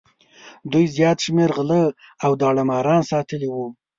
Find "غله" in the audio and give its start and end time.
1.57-1.81